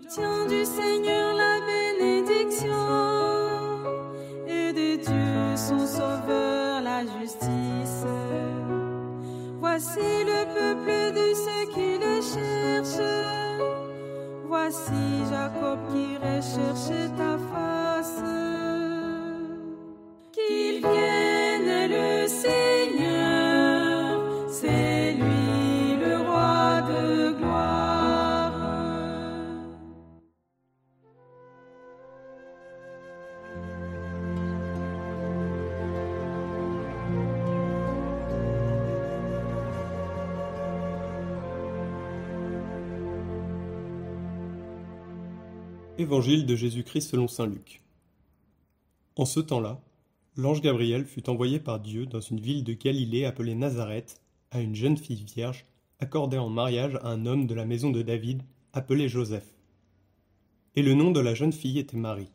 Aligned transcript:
Il 0.00 0.04
obtient 0.04 0.46
du 0.46 0.64
Seigneur 0.64 1.34
la 1.34 1.58
bénédiction 1.66 2.68
et 4.46 4.72
de 4.72 4.96
Dieu 4.96 5.56
son 5.56 5.86
sauveur 5.86 6.82
la 6.82 7.00
justice. 7.00 8.06
Voici 9.58 9.98
le 9.98 10.44
peuple 10.54 11.14
de 11.18 11.34
ceux 11.34 11.66
qui 11.74 11.98
le 11.98 12.20
cherchent. 12.22 13.08
Voici 14.46 15.24
Jacob 15.30 15.78
qui 15.90 16.16
recherche 16.16 17.10
ta 17.16 17.38
face. 17.50 18.22
Qu'il 20.32 20.80
vienne 20.80 21.90
le 21.90 22.28
Évangile 46.08 46.46
de 46.46 46.56
Jésus-Christ 46.56 47.10
selon 47.10 47.28
Saint 47.28 47.46
Luc. 47.46 47.82
En 49.16 49.26
ce 49.26 49.40
temps-là, 49.40 49.78
l'ange 50.36 50.62
Gabriel 50.62 51.04
fut 51.04 51.28
envoyé 51.28 51.60
par 51.60 51.80
Dieu 51.80 52.06
dans 52.06 52.22
une 52.22 52.40
ville 52.40 52.64
de 52.64 52.72
Galilée 52.72 53.26
appelée 53.26 53.54
Nazareth 53.54 54.22
à 54.50 54.62
une 54.62 54.74
jeune 54.74 54.96
fille 54.96 55.22
vierge 55.22 55.66
accordée 56.00 56.38
en 56.38 56.48
mariage 56.48 56.94
à 57.02 57.08
un 57.08 57.26
homme 57.26 57.46
de 57.46 57.54
la 57.54 57.66
maison 57.66 57.90
de 57.90 58.00
David 58.00 58.42
appelé 58.72 59.06
Joseph. 59.10 59.54
Et 60.76 60.82
le 60.82 60.94
nom 60.94 61.10
de 61.10 61.20
la 61.20 61.34
jeune 61.34 61.52
fille 61.52 61.78
était 61.78 61.98
Marie. 61.98 62.32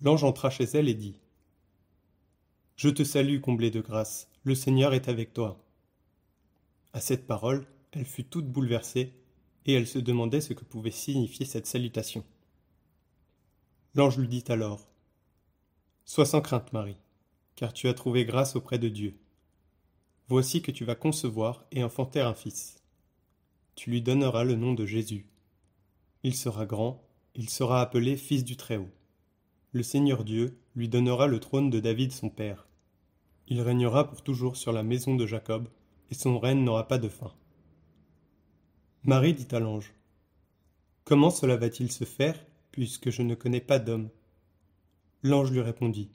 L'ange 0.00 0.24
entra 0.24 0.48
chez 0.48 0.64
elle 0.64 0.88
et 0.88 0.94
dit 0.94 1.20
Je 2.76 2.88
te 2.88 3.04
salue, 3.04 3.40
comblée 3.40 3.70
de 3.70 3.82
grâce, 3.82 4.30
le 4.44 4.54
Seigneur 4.54 4.94
est 4.94 5.10
avec 5.10 5.34
toi. 5.34 5.62
À 6.94 7.02
cette 7.02 7.26
parole, 7.26 7.66
elle 7.92 8.06
fut 8.06 8.24
toute 8.24 8.48
bouleversée 8.48 9.12
et 9.66 9.74
elle 9.74 9.86
se 9.86 9.98
demandait 9.98 10.40
ce 10.40 10.54
que 10.54 10.64
pouvait 10.64 10.90
signifier 10.90 11.44
cette 11.44 11.66
salutation. 11.66 12.24
L'ange 13.96 14.18
lui 14.18 14.28
dit 14.28 14.44
alors 14.48 14.86
Sois 16.04 16.26
sans 16.26 16.42
crainte, 16.42 16.74
Marie, 16.74 17.00
car 17.54 17.72
tu 17.72 17.88
as 17.88 17.94
trouvé 17.94 18.26
grâce 18.26 18.54
auprès 18.54 18.78
de 18.78 18.90
Dieu. 18.90 19.18
Voici 20.28 20.60
que 20.60 20.70
tu 20.70 20.84
vas 20.84 20.94
concevoir 20.94 21.64
et 21.72 21.82
enfanter 21.82 22.20
un 22.20 22.34
fils. 22.34 22.82
Tu 23.74 23.88
lui 23.88 24.02
donneras 24.02 24.44
le 24.44 24.54
nom 24.54 24.74
de 24.74 24.84
Jésus. 24.84 25.26
Il 26.24 26.34
sera 26.34 26.66
grand, 26.66 27.08
il 27.34 27.48
sera 27.48 27.80
appelé 27.80 28.18
Fils 28.18 28.44
du 28.44 28.58
Très-Haut. 28.58 28.90
Le 29.72 29.82
Seigneur 29.82 30.24
Dieu 30.24 30.58
lui 30.74 30.90
donnera 30.90 31.26
le 31.26 31.40
trône 31.40 31.70
de 31.70 31.80
David 31.80 32.12
son 32.12 32.28
père. 32.28 32.68
Il 33.48 33.62
régnera 33.62 34.10
pour 34.10 34.22
toujours 34.22 34.56
sur 34.58 34.72
la 34.72 34.82
maison 34.82 35.14
de 35.14 35.24
Jacob, 35.24 35.68
et 36.10 36.14
son 36.14 36.38
règne 36.38 36.62
n'aura 36.62 36.86
pas 36.86 36.98
de 36.98 37.08
fin. 37.08 37.32
Marie 39.04 39.32
dit 39.32 39.54
à 39.54 39.58
l'ange 39.58 39.94
Comment 41.04 41.30
cela 41.30 41.56
va-t-il 41.56 41.90
se 41.90 42.04
faire, 42.04 42.44
puisque 42.76 43.08
je 43.08 43.22
ne 43.22 43.34
connais 43.34 43.62
pas 43.62 43.78
d'homme 43.78 44.10
L'ange 45.22 45.50
lui 45.50 45.62
répondit 45.62 46.10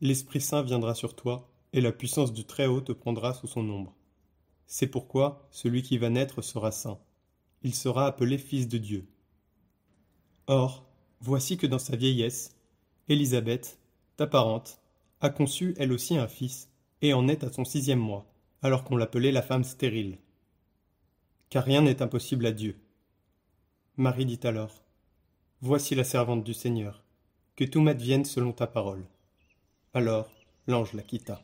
L'Esprit 0.00 0.40
Saint 0.40 0.62
viendra 0.62 0.92
sur 0.96 1.14
toi, 1.14 1.48
et 1.72 1.80
la 1.80 1.92
puissance 1.92 2.32
du 2.32 2.44
Très-Haut 2.44 2.80
te 2.80 2.90
prendra 2.90 3.32
sous 3.32 3.46
son 3.46 3.70
ombre. 3.70 3.94
C'est 4.66 4.88
pourquoi 4.88 5.46
celui 5.52 5.82
qui 5.82 5.98
va 5.98 6.10
naître 6.10 6.42
sera 6.42 6.72
saint. 6.72 6.98
Il 7.62 7.76
sera 7.76 8.08
appelé 8.08 8.38
Fils 8.38 8.66
de 8.66 8.76
Dieu. 8.76 9.06
Or, 10.48 10.84
voici 11.20 11.56
que 11.56 11.68
dans 11.68 11.78
sa 11.78 11.94
vieillesse, 11.94 12.56
Élisabeth, 13.08 13.78
ta 14.16 14.26
parente, 14.26 14.80
a 15.20 15.30
conçu 15.30 15.76
elle 15.78 15.92
aussi 15.92 16.18
un 16.18 16.26
fils, 16.26 16.70
et 17.02 17.12
en 17.12 17.28
est 17.28 17.44
à 17.44 17.52
son 17.52 17.64
sixième 17.64 18.00
mois, 18.00 18.26
alors 18.62 18.82
qu'on 18.82 18.96
l'appelait 18.96 19.30
la 19.30 19.42
femme 19.42 19.62
stérile. 19.62 20.18
Car 21.50 21.62
rien 21.62 21.82
n'est 21.82 22.02
impossible 22.02 22.46
à 22.46 22.52
Dieu. 22.52 22.80
Marie 23.96 24.26
dit 24.26 24.40
alors 24.42 24.81
Voici 25.64 25.94
la 25.94 26.02
servante 26.02 26.42
du 26.42 26.54
Seigneur, 26.54 27.04
que 27.54 27.62
tout 27.62 27.80
m'advienne 27.80 28.24
selon 28.24 28.50
ta 28.50 28.66
parole. 28.66 29.04
Alors 29.94 30.28
l'ange 30.66 30.92
la 30.92 31.02
quitta. 31.02 31.40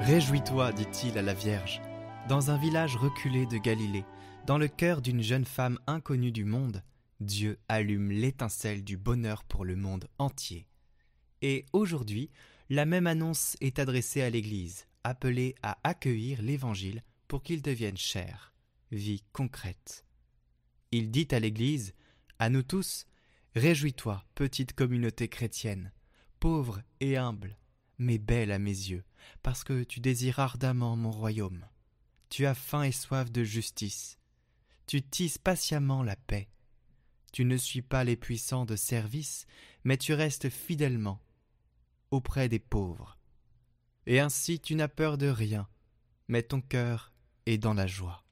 Réjouis-toi, 0.00 0.72
dit-il 0.72 1.18
à 1.18 1.22
la 1.22 1.34
Vierge, 1.34 1.82
dans 2.26 2.50
un 2.50 2.56
village 2.56 2.96
reculé 2.96 3.44
de 3.44 3.58
Galilée, 3.58 4.06
dans 4.46 4.56
le 4.56 4.68
cœur 4.68 5.02
d'une 5.02 5.20
jeune 5.20 5.44
femme 5.44 5.78
inconnue 5.86 6.32
du 6.32 6.46
monde, 6.46 6.82
Dieu 7.20 7.58
allume 7.68 8.10
l'étincelle 8.10 8.84
du 8.84 8.96
bonheur 8.96 9.44
pour 9.44 9.64
le 9.64 9.76
monde 9.76 10.08
entier. 10.18 10.66
Et 11.42 11.66
aujourd'hui, 11.72 12.30
la 12.70 12.84
même 12.84 13.06
annonce 13.06 13.56
est 13.60 13.78
adressée 13.78 14.22
à 14.22 14.30
l'Église, 14.30 14.86
appelée 15.04 15.54
à 15.62 15.78
accueillir 15.84 16.42
l'Évangile 16.42 17.02
pour 17.26 17.42
qu'il 17.42 17.62
devienne 17.62 17.96
chair, 17.96 18.54
vie 18.92 19.24
concrète. 19.32 20.04
Il 20.92 21.10
dit 21.10 21.28
à 21.30 21.40
l'Église, 21.40 21.94
à 22.38 22.50
nous 22.50 22.62
tous, 22.62 23.06
Réjouis-toi, 23.54 24.24
petite 24.34 24.74
communauté 24.74 25.28
chrétienne, 25.28 25.92
pauvre 26.38 26.82
et 27.00 27.16
humble, 27.16 27.58
mais 27.98 28.18
belle 28.18 28.52
à 28.52 28.58
mes 28.58 28.70
yeux, 28.70 29.04
parce 29.42 29.64
que 29.64 29.82
tu 29.82 30.00
désires 30.00 30.38
ardemment 30.38 30.94
mon 30.96 31.10
royaume. 31.10 31.66
Tu 32.30 32.46
as 32.46 32.54
faim 32.54 32.84
et 32.84 32.92
soif 32.92 33.32
de 33.32 33.42
justice. 33.42 34.18
Tu 34.86 35.02
tisses 35.02 35.38
patiemment 35.38 36.02
la 36.02 36.14
paix. 36.14 36.48
Tu 37.32 37.44
ne 37.44 37.56
suis 37.56 37.82
pas 37.82 38.04
les 38.04 38.16
puissants 38.16 38.64
de 38.64 38.76
service, 38.76 39.46
mais 39.84 39.96
tu 39.96 40.14
restes 40.14 40.48
fidèlement 40.48 41.20
auprès 42.10 42.48
des 42.48 42.58
pauvres. 42.58 43.18
Et 44.06 44.20
ainsi 44.20 44.60
tu 44.60 44.74
n'as 44.74 44.88
peur 44.88 45.18
de 45.18 45.28
rien, 45.28 45.68
mais 46.28 46.42
ton 46.42 46.60
cœur 46.60 47.12
est 47.46 47.58
dans 47.58 47.74
la 47.74 47.86
joie. 47.86 48.24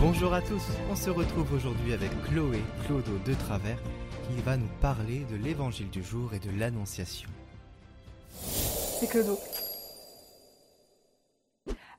Bonjour 0.00 0.34
à 0.34 0.42
tous, 0.42 0.62
on 0.90 0.96
se 0.96 1.08
retrouve 1.08 1.50
aujourd'hui 1.54 1.94
avec 1.94 2.10
Chloé 2.24 2.60
Clodo 2.84 3.18
de 3.24 3.32
Travers 3.32 3.78
qui 4.28 4.40
va 4.42 4.56
nous 4.56 4.68
parler 4.80 5.24
de 5.30 5.36
l'évangile 5.36 5.90
du 5.90 6.02
jour 6.02 6.32
et 6.34 6.38
de 6.38 6.50
l'annonciation. 6.58 7.28
c'est 8.30 9.08
Clodo. 9.08 9.38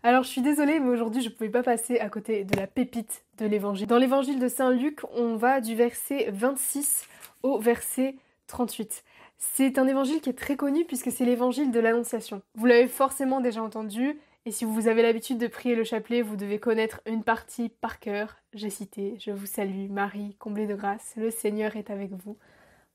Alors 0.03 0.23
je 0.23 0.29
suis 0.29 0.41
désolée, 0.41 0.79
mais 0.79 0.89
aujourd'hui 0.89 1.21
je 1.21 1.29
ne 1.29 1.33
pouvais 1.33 1.49
pas 1.49 1.63
passer 1.63 1.99
à 1.99 2.09
côté 2.09 2.43
de 2.43 2.55
la 2.55 2.67
pépite 2.67 3.25
de 3.37 3.45
l'évangile. 3.45 3.87
Dans 3.87 3.97
l'évangile 3.97 4.39
de 4.39 4.47
Saint 4.47 4.71
Luc, 4.71 5.01
on 5.15 5.35
va 5.35 5.61
du 5.61 5.75
verset 5.75 6.29
26 6.31 7.05
au 7.43 7.59
verset 7.59 8.15
38. 8.47 9.03
C'est 9.37 9.77
un 9.77 9.87
évangile 9.87 10.21
qui 10.21 10.29
est 10.29 10.37
très 10.37 10.55
connu 10.55 10.85
puisque 10.85 11.11
c'est 11.11 11.25
l'évangile 11.25 11.71
de 11.71 11.79
l'Annonciation. 11.79 12.41
Vous 12.55 12.65
l'avez 12.65 12.87
forcément 12.87 13.41
déjà 13.41 13.61
entendu, 13.61 14.19
et 14.45 14.51
si 14.51 14.63
vous 14.63 14.87
avez 14.87 15.01
l'habitude 15.01 15.39
de 15.39 15.47
prier 15.47 15.75
le 15.75 15.83
chapelet, 15.83 16.21
vous 16.21 16.35
devez 16.35 16.59
connaître 16.59 17.01
une 17.07 17.23
partie 17.23 17.69
par 17.69 17.99
cœur. 17.99 18.35
J'ai 18.53 18.69
cité 18.69 19.15
Je 19.19 19.31
vous 19.31 19.47
salue, 19.47 19.89
Marie, 19.89 20.35
comblée 20.37 20.67
de 20.67 20.75
grâce, 20.75 21.13
le 21.17 21.31
Seigneur 21.31 21.75
est 21.75 21.89
avec 21.89 22.11
vous. 22.11 22.37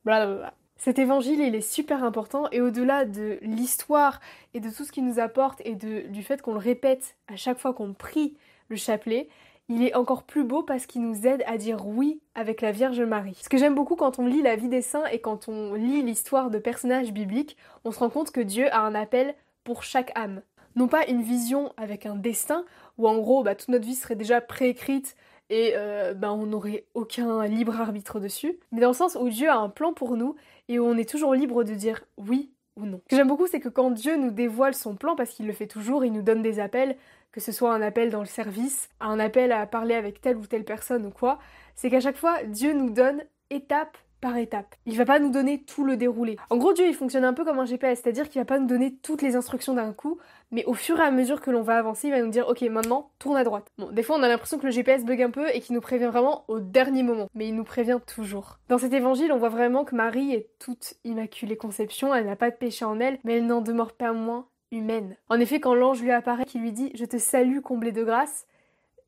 Blablabla. 0.04 0.54
Cet 0.76 0.98
évangile, 0.98 1.40
il 1.40 1.54
est 1.54 1.60
super 1.60 2.04
important 2.04 2.48
et 2.52 2.60
au-delà 2.60 3.04
de 3.04 3.38
l'histoire 3.42 4.20
et 4.54 4.60
de 4.60 4.70
tout 4.70 4.84
ce 4.84 4.92
qu'il 4.92 5.04
nous 5.04 5.18
apporte 5.18 5.60
et 5.64 5.74
du 5.74 6.22
fait 6.22 6.40
qu'on 6.40 6.54
le 6.54 6.58
répète 6.58 7.16
à 7.28 7.36
chaque 7.36 7.58
fois 7.58 7.74
qu'on 7.74 7.92
prie 7.92 8.36
le 8.68 8.76
chapelet, 8.76 9.28
il 9.68 9.84
est 9.84 9.94
encore 9.94 10.22
plus 10.22 10.44
beau 10.44 10.62
parce 10.62 10.86
qu'il 10.86 11.02
nous 11.02 11.26
aide 11.26 11.44
à 11.46 11.58
dire 11.58 11.86
oui 11.86 12.22
avec 12.34 12.62
la 12.62 12.72
Vierge 12.72 13.00
Marie. 13.02 13.38
Ce 13.42 13.48
que 13.48 13.58
j'aime 13.58 13.74
beaucoup 13.74 13.94
quand 13.94 14.18
on 14.18 14.26
lit 14.26 14.40
la 14.40 14.56
vie 14.56 14.68
des 14.68 14.82
saints 14.82 15.06
et 15.06 15.20
quand 15.20 15.48
on 15.48 15.74
lit 15.74 16.02
l'histoire 16.02 16.48
de 16.48 16.58
personnages 16.58 17.12
bibliques, 17.12 17.56
on 17.84 17.90
se 17.90 17.98
rend 17.98 18.08
compte 18.08 18.30
que 18.30 18.40
Dieu 18.40 18.72
a 18.72 18.80
un 18.80 18.94
appel 18.94 19.34
pour 19.64 19.82
chaque 19.82 20.12
âme. 20.16 20.40
Non 20.76 20.88
pas 20.88 21.06
une 21.06 21.22
vision 21.22 21.72
avec 21.76 22.06
un 22.06 22.16
destin, 22.16 22.64
où 22.98 23.08
en 23.08 23.18
gros 23.18 23.42
bah, 23.42 23.54
toute 23.54 23.68
notre 23.68 23.84
vie 23.84 23.94
serait 23.94 24.16
déjà 24.16 24.40
préécrite 24.40 25.16
et 25.50 25.72
euh, 25.74 26.14
bah, 26.14 26.32
on 26.32 26.46
n'aurait 26.46 26.84
aucun 26.94 27.44
libre 27.46 27.78
arbitre 27.80 28.20
dessus, 28.20 28.58
mais 28.70 28.80
dans 28.80 28.88
le 28.88 28.94
sens 28.94 29.16
où 29.20 29.28
Dieu 29.28 29.48
a 29.50 29.56
un 29.56 29.68
plan 29.68 29.92
pour 29.92 30.16
nous 30.16 30.36
et 30.68 30.78
où 30.78 30.84
on 30.84 30.96
est 30.96 31.08
toujours 31.08 31.34
libre 31.34 31.64
de 31.64 31.74
dire 31.74 32.04
oui 32.16 32.52
ou 32.76 32.86
non. 32.86 33.00
Ce 33.04 33.10
que 33.10 33.16
j'aime 33.16 33.28
beaucoup, 33.28 33.48
c'est 33.48 33.60
que 33.60 33.68
quand 33.68 33.90
Dieu 33.90 34.16
nous 34.16 34.30
dévoile 34.30 34.74
son 34.74 34.94
plan, 34.94 35.16
parce 35.16 35.30
qu'il 35.30 35.46
le 35.46 35.52
fait 35.52 35.66
toujours, 35.66 36.04
il 36.04 36.12
nous 36.12 36.22
donne 36.22 36.42
des 36.42 36.60
appels, 36.60 36.96
que 37.32 37.40
ce 37.40 37.50
soit 37.50 37.74
un 37.74 37.82
appel 37.82 38.10
dans 38.10 38.20
le 38.20 38.26
service, 38.26 38.88
un 39.00 39.18
appel 39.18 39.50
à 39.50 39.66
parler 39.66 39.94
avec 39.94 40.20
telle 40.20 40.36
ou 40.36 40.46
telle 40.46 40.64
personne 40.64 41.04
ou 41.04 41.10
quoi, 41.10 41.40
c'est 41.74 41.90
qu'à 41.90 42.00
chaque 42.00 42.16
fois, 42.16 42.42
Dieu 42.44 42.72
nous 42.72 42.90
donne 42.90 43.22
étape 43.50 43.98
par 44.20 44.36
étape. 44.36 44.74
Il 44.86 44.96
va 44.96 45.04
pas 45.04 45.18
nous 45.18 45.30
donner 45.30 45.62
tout 45.62 45.84
le 45.84 45.96
déroulé. 45.96 46.36
En 46.50 46.56
gros, 46.56 46.72
Dieu, 46.72 46.86
il 46.86 46.94
fonctionne 46.94 47.24
un 47.24 47.32
peu 47.32 47.44
comme 47.44 47.58
un 47.58 47.64
GPS, 47.64 48.00
c'est-à-dire 48.02 48.28
qu'il 48.28 48.40
va 48.40 48.44
pas 48.44 48.58
nous 48.58 48.66
donner 48.66 48.94
toutes 49.02 49.22
les 49.22 49.36
instructions 49.36 49.74
d'un 49.74 49.92
coup, 49.92 50.18
mais 50.50 50.64
au 50.66 50.74
fur 50.74 50.98
et 51.00 51.04
à 51.04 51.10
mesure 51.10 51.40
que 51.40 51.50
l'on 51.50 51.62
va 51.62 51.78
avancer, 51.78 52.08
il 52.08 52.10
va 52.10 52.20
nous 52.20 52.30
dire 52.30 52.48
OK, 52.48 52.60
maintenant, 52.62 53.10
tourne 53.18 53.36
à 53.36 53.44
droite. 53.44 53.66
Bon, 53.78 53.90
des 53.90 54.02
fois, 54.02 54.16
on 54.16 54.22
a 54.22 54.28
l'impression 54.28 54.58
que 54.58 54.66
le 54.66 54.72
GPS 54.72 55.04
bug 55.04 55.22
un 55.22 55.30
peu 55.30 55.48
et 55.54 55.60
qu'il 55.60 55.74
nous 55.74 55.80
prévient 55.80 56.06
vraiment 56.06 56.44
au 56.48 56.60
dernier 56.60 57.02
moment, 57.02 57.28
mais 57.34 57.48
il 57.48 57.54
nous 57.54 57.64
prévient 57.64 57.98
toujours. 58.06 58.58
Dans 58.68 58.78
cet 58.78 58.92
évangile, 58.92 59.32
on 59.32 59.38
voit 59.38 59.48
vraiment 59.48 59.84
que 59.84 59.94
Marie 59.94 60.34
est 60.34 60.50
toute 60.58 60.94
immaculée 61.04 61.56
conception, 61.56 62.14
elle 62.14 62.26
n'a 62.26 62.36
pas 62.36 62.50
de 62.50 62.56
péché 62.56 62.84
en 62.84 63.00
elle, 63.00 63.18
mais 63.24 63.36
elle 63.36 63.46
n'en 63.46 63.60
demeure 63.60 63.92
pas 63.92 64.12
moins 64.12 64.46
humaine. 64.72 65.16
En 65.28 65.40
effet, 65.40 65.60
quand 65.60 65.74
l'ange 65.74 66.02
lui 66.02 66.12
apparaît, 66.12 66.44
qui 66.44 66.58
lui 66.58 66.72
dit 66.72 66.92
Je 66.94 67.04
te 67.04 67.18
salue, 67.18 67.60
comblée 67.60 67.92
de 67.92 68.04
grâce, 68.04 68.46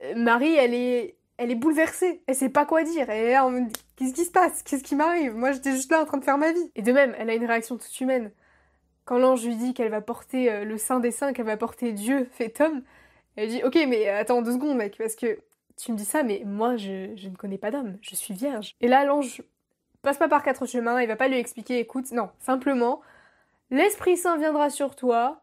euh, 0.03 0.15
Marie, 0.17 0.55
elle 0.55 0.75
est 0.75 1.17
elle 1.39 1.51
est 1.51 1.57
bouleversée, 1.57 2.23
elle 2.27 2.35
sait 2.35 2.49
pas 2.49 2.67
quoi 2.67 2.85
dire, 2.85 3.09
et 3.11 3.33
là 3.33 3.47
on 3.47 3.51
me 3.51 3.67
dit 3.67 3.81
qu'est-ce 3.97 4.15
qui 4.15 4.25
se 4.25 4.31
passe, 4.31 4.63
qu'est-ce 4.63 4.85
qui 4.85 4.95
m'arrive, 4.95 5.35
moi 5.35 5.53
j'étais 5.53 5.73
juste 5.73 5.91
là 5.91 6.01
en 6.01 6.05
train 6.05 6.19
de 6.19 6.25
faire 6.25 6.39
ma 6.39 6.53
vie. 6.53 6.71
Et 6.75 6.83
de 6.83 6.93
même, 6.93 7.15
elle 7.19 7.31
a 7.31 7.35
une 7.35 7.45
réaction 7.45 7.77
toute 7.79 8.01
humaine. 8.01 8.33
Quand 9.05 9.19
l'ange 9.19 9.45
lui 9.45 9.57
dit 9.57 9.75
qu'elle 9.75 9.91
va 9.91 10.01
porter 10.01 10.53
euh, 10.53 10.65
le 10.65 10.79
Saint 10.79 11.01
des 11.01 11.11
Saints, 11.11 11.33
qu'elle 11.33 11.47
va 11.47 11.57
porter 11.57 11.93
Dieu 11.93 12.29
fait 12.33 12.61
homme, 12.61 12.83
elle 13.37 13.49
dit 13.49 13.63
ok 13.65 13.79
mais 13.89 14.09
attends 14.09 14.43
deux 14.43 14.53
secondes 14.53 14.77
mec, 14.77 14.97
parce 14.99 15.17
que 15.17 15.41
tu 15.77 15.93
me 15.93 15.97
dis 15.97 16.05
ça, 16.05 16.23
mais 16.23 16.43
moi 16.45 16.77
je, 16.77 17.13
je 17.17 17.29
ne 17.29 17.37
connais 17.37 17.59
pas 17.59 17.71
d'homme, 17.71 17.99
je 18.03 18.15
suis 18.15 18.35
vierge. 18.35 18.77
Et 18.81 18.89
là 18.89 19.05
l'ange 19.05 19.43
passe 20.03 20.19
pas 20.19 20.29
par 20.29 20.43
quatre 20.43 20.67
chemins, 20.67 21.01
il 21.01 21.09
va 21.09 21.17
pas 21.17 21.29
lui 21.29 21.39
expliquer 21.39 21.79
écoute, 21.79 22.13
non, 22.13 22.31
simplement 22.41 23.01
l'Esprit 23.73 24.19
Saint 24.19 24.37
viendra 24.37 24.69
sur 24.69 24.95
toi, 24.95 25.41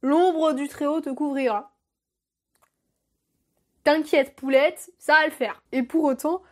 l'ombre 0.00 0.54
du 0.54 0.68
Très-Haut 0.68 1.02
te 1.02 1.10
couvrira. 1.10 1.73
T'inquiète, 3.84 4.34
poulette, 4.34 4.90
ça 4.98 5.12
va 5.12 5.26
le 5.26 5.30
faire. 5.30 5.62
Et 5.70 5.82
pour 5.82 6.04
autant, 6.04 6.42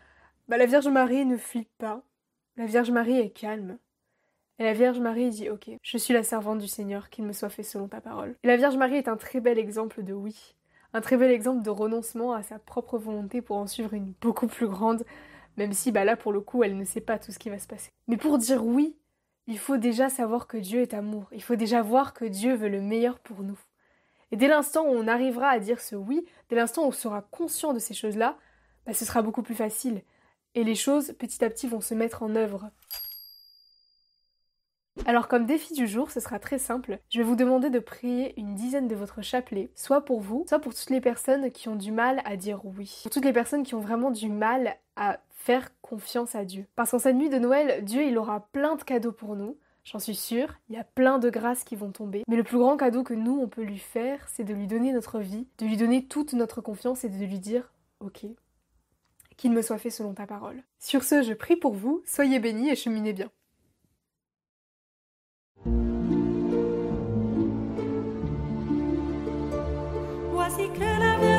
bah, 0.48 0.58
la 0.58 0.66
Vierge 0.66 0.88
Marie 0.88 1.24
ne 1.24 1.38
flippe 1.38 1.70
pas. 1.78 2.02
La 2.56 2.66
Vierge 2.66 2.90
Marie 2.90 3.18
est 3.18 3.30
calme. 3.30 3.78
Et 4.58 4.64
la 4.64 4.74
Vierge 4.74 5.00
Marie 5.00 5.30
dit 5.30 5.48
Ok, 5.48 5.70
je 5.82 5.96
suis 5.96 6.12
la 6.12 6.22
servante 6.22 6.58
du 6.58 6.68
Seigneur, 6.68 7.08
qu'il 7.08 7.24
me 7.24 7.32
soit 7.32 7.48
fait 7.48 7.62
selon 7.62 7.88
ta 7.88 8.02
parole. 8.02 8.36
Et 8.42 8.48
la 8.48 8.58
Vierge 8.58 8.76
Marie 8.76 8.96
est 8.96 9.08
un 9.08 9.16
très 9.16 9.40
bel 9.40 9.58
exemple 9.58 10.02
de 10.02 10.12
oui. 10.12 10.54
Un 10.92 11.00
très 11.00 11.16
bel 11.16 11.30
exemple 11.30 11.62
de 11.62 11.70
renoncement 11.70 12.34
à 12.34 12.42
sa 12.42 12.58
propre 12.58 12.98
volonté 12.98 13.40
pour 13.40 13.56
en 13.56 13.66
suivre 13.66 13.94
une 13.94 14.12
beaucoup 14.20 14.46
plus 14.46 14.68
grande, 14.68 15.04
même 15.56 15.72
si 15.72 15.90
bah 15.90 16.04
là 16.04 16.16
pour 16.16 16.32
le 16.32 16.42
coup 16.42 16.62
elle 16.62 16.76
ne 16.76 16.84
sait 16.84 17.00
pas 17.00 17.18
tout 17.18 17.32
ce 17.32 17.38
qui 17.38 17.48
va 17.48 17.58
se 17.58 17.66
passer. 17.66 17.90
Mais 18.08 18.18
pour 18.18 18.36
dire 18.36 18.66
oui, 18.66 18.94
il 19.46 19.58
faut 19.58 19.78
déjà 19.78 20.10
savoir 20.10 20.46
que 20.46 20.58
Dieu 20.58 20.82
est 20.82 20.92
amour. 20.92 21.28
Il 21.32 21.42
faut 21.42 21.56
déjà 21.56 21.80
voir 21.80 22.12
que 22.12 22.26
Dieu 22.26 22.54
veut 22.54 22.68
le 22.68 22.82
meilleur 22.82 23.18
pour 23.20 23.42
nous. 23.42 23.58
Et 24.32 24.36
dès 24.36 24.48
l'instant 24.48 24.84
où 24.86 24.88
on 24.88 25.06
arrivera 25.06 25.48
à 25.48 25.58
dire 25.58 25.80
ce 25.80 25.94
oui, 25.94 26.24
dès 26.48 26.56
l'instant 26.56 26.84
où 26.84 26.86
on 26.86 26.92
sera 26.92 27.22
conscient 27.22 27.74
de 27.74 27.78
ces 27.78 27.94
choses-là, 27.94 28.36
bah, 28.86 28.94
ce 28.94 29.04
sera 29.04 29.22
beaucoup 29.22 29.42
plus 29.42 29.54
facile. 29.54 30.02
Et 30.54 30.64
les 30.64 30.74
choses, 30.74 31.14
petit 31.18 31.44
à 31.44 31.50
petit, 31.50 31.68
vont 31.68 31.80
se 31.80 31.94
mettre 31.94 32.22
en 32.22 32.34
œuvre. 32.34 32.70
Alors 35.06 35.26
comme 35.26 35.46
défi 35.46 35.72
du 35.72 35.86
jour, 35.86 36.10
ce 36.10 36.20
sera 36.20 36.38
très 36.38 36.58
simple. 36.58 36.98
Je 37.10 37.18
vais 37.18 37.24
vous 37.24 37.36
demander 37.36 37.70
de 37.70 37.78
prier 37.78 38.38
une 38.38 38.54
dizaine 38.54 38.88
de 38.88 38.94
votre 38.94 39.22
chapelet, 39.22 39.70
soit 39.74 40.04
pour 40.04 40.20
vous, 40.20 40.44
soit 40.48 40.58
pour 40.58 40.74
toutes 40.74 40.90
les 40.90 41.00
personnes 41.00 41.50
qui 41.50 41.68
ont 41.68 41.76
du 41.76 41.92
mal 41.92 42.20
à 42.24 42.36
dire 42.36 42.60
oui. 42.64 43.00
Pour 43.02 43.12
toutes 43.12 43.24
les 43.24 43.32
personnes 43.32 43.62
qui 43.62 43.74
ont 43.74 43.80
vraiment 43.80 44.10
du 44.10 44.28
mal 44.28 44.76
à 44.96 45.20
faire 45.30 45.70
confiance 45.80 46.34
à 46.34 46.44
Dieu. 46.44 46.66
Parce 46.76 46.90
qu'en 46.90 46.98
cette 46.98 47.16
nuit 47.16 47.30
de 47.30 47.38
Noël, 47.38 47.84
Dieu, 47.84 48.04
il 48.04 48.18
aura 48.18 48.48
plein 48.52 48.76
de 48.76 48.82
cadeaux 48.82 49.12
pour 49.12 49.34
nous. 49.34 49.56
J'en 49.84 49.98
suis 49.98 50.14
sûre, 50.14 50.54
il 50.68 50.76
y 50.76 50.78
a 50.78 50.84
plein 50.84 51.18
de 51.18 51.28
grâces 51.28 51.64
qui 51.64 51.74
vont 51.74 51.90
tomber. 51.90 52.22
Mais 52.28 52.36
le 52.36 52.44
plus 52.44 52.58
grand 52.58 52.76
cadeau 52.76 53.02
que 53.02 53.14
nous, 53.14 53.40
on 53.40 53.48
peut 53.48 53.62
lui 53.62 53.78
faire, 53.78 54.28
c'est 54.28 54.44
de 54.44 54.54
lui 54.54 54.68
donner 54.68 54.92
notre 54.92 55.18
vie, 55.18 55.48
de 55.58 55.66
lui 55.66 55.76
donner 55.76 56.06
toute 56.06 56.34
notre 56.34 56.60
confiance 56.60 57.02
et 57.04 57.08
de 57.08 57.16
lui 57.16 57.40
dire 57.40 57.72
Ok, 57.98 58.24
qu'il 59.36 59.52
me 59.52 59.62
soit 59.62 59.78
fait 59.78 59.90
selon 59.90 60.14
ta 60.14 60.26
parole. 60.26 60.62
Sur 60.78 61.02
ce, 61.02 61.22
je 61.22 61.32
prie 61.32 61.56
pour 61.56 61.74
vous, 61.74 62.02
soyez 62.06 62.38
bénis 62.38 62.70
et 62.70 62.76
cheminez 62.76 63.12
bien. 63.12 63.30
Voici 70.32 70.68
que 70.68 71.31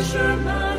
pleasure 0.00 0.36
now. 0.36 0.69